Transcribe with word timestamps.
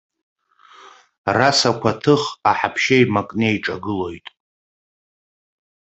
Расақәа 1.37 1.91
ҭых, 2.01 2.23
аҳаԥшьа 2.49 2.95
еимакны 2.97 3.45
еиҿагылоит. 3.49 4.27